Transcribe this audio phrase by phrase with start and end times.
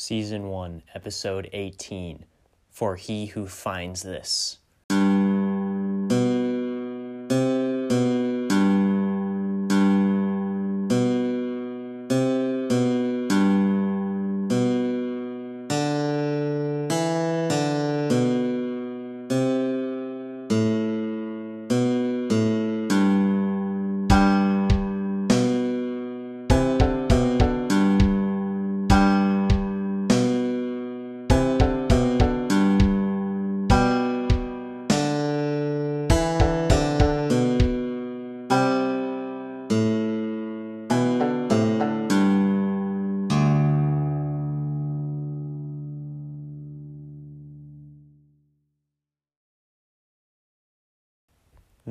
[0.00, 2.24] Season 1, Episode 18
[2.70, 4.59] For He Who Finds This.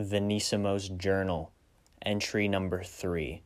[0.05, 1.51] Venissimo's Journal,
[2.01, 3.41] entry number three.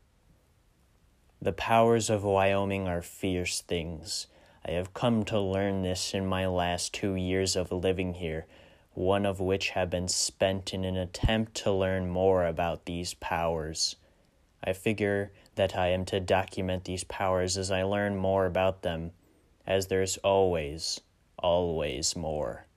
[1.41, 4.27] The powers of Wyoming are fierce things.
[4.63, 8.45] I have come to learn this in my last two years of living here,
[8.93, 13.95] one of which have been spent in an attempt to learn more about these powers.
[14.63, 19.11] I figure that I am to document these powers as I learn more about them,
[19.65, 21.01] as there's always,
[21.39, 22.67] always more.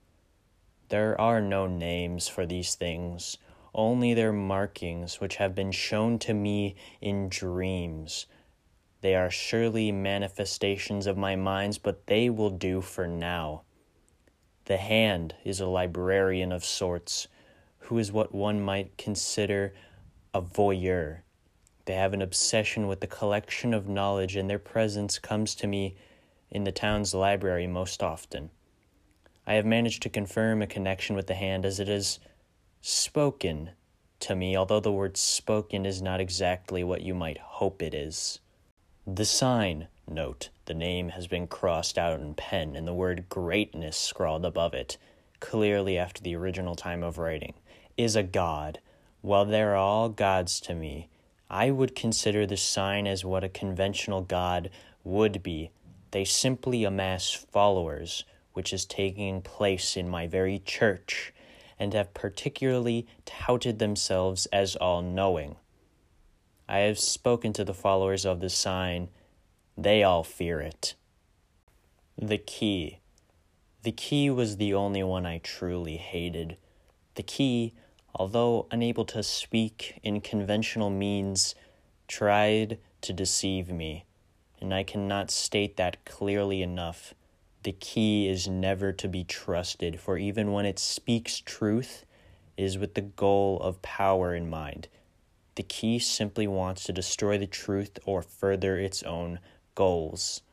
[0.89, 3.37] There are no names for these things
[3.73, 8.25] only their markings, which have been shown to me in dreams.
[9.01, 13.63] They are surely manifestations of my minds, but they will do for now.
[14.65, 17.27] The hand is a librarian of sorts,
[17.79, 19.73] who is what one might consider
[20.33, 21.23] a voyeur.
[21.85, 25.95] They have an obsession with the collection of knowledge, and their presence comes to me
[26.51, 28.49] in the town's library most often.
[29.45, 32.19] I have managed to confirm a connection with the hand as it is
[32.81, 33.71] spoken
[34.19, 38.39] to me, although the word spoken is not exactly what you might hope it is.
[39.05, 43.95] The sign, note, the name has been crossed out in pen and the word greatness
[43.95, 44.97] scrawled above it,
[45.39, 47.53] clearly after the original time of writing,
[47.95, 48.79] is a god.
[49.21, 51.09] While they're all gods to me,
[51.49, 54.69] I would consider the sign as what a conventional god
[55.03, 55.71] would be.
[56.11, 61.33] They simply amass followers, which is taking place in my very church
[61.79, 65.55] and have particularly touted themselves as all knowing.
[66.67, 69.09] I have spoken to the followers of the sign,
[69.77, 70.95] they all fear it.
[72.17, 72.99] The key.
[73.83, 76.57] The key was the only one I truly hated.
[77.15, 77.73] The key,
[78.13, 81.53] although unable to speak in conventional means,
[82.07, 84.05] tried to deceive me,
[84.59, 87.13] and I cannot state that clearly enough.
[87.67, 92.05] The key is never to be trusted, for even when it speaks truth,
[92.55, 94.87] it is with the goal of power in mind.
[95.55, 99.39] The key simply wants to destroy the truth or further its own
[99.75, 100.43] goals.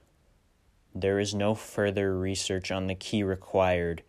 [0.92, 4.02] There is no further research on the key required,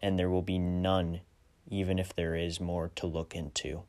[0.00, 1.22] and there will be none,
[1.66, 3.82] even if there is more to look into.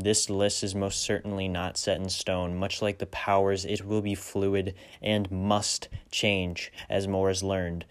[0.00, 2.54] This list is most certainly not set in stone.
[2.54, 7.84] Much like the powers, it will be fluid and must change as more is learned.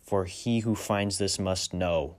[0.00, 2.16] For he who finds this must know.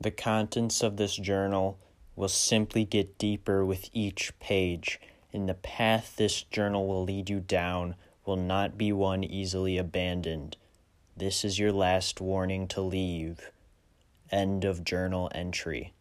[0.00, 1.80] The contents of this journal
[2.14, 5.00] will simply get deeper with each page,
[5.32, 10.56] and the path this journal will lead you down will not be one easily abandoned.
[11.16, 13.50] This is your last warning to leave.
[14.30, 15.94] End of journal entry.